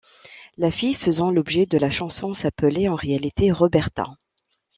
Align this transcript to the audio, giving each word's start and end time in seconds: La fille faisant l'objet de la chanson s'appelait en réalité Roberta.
La 0.57 0.71
fille 0.71 0.95
faisant 0.95 1.29
l'objet 1.29 1.67
de 1.67 1.77
la 1.77 1.91
chanson 1.91 2.33
s'appelait 2.33 2.87
en 2.87 2.95
réalité 2.95 3.51
Roberta. 3.51 4.05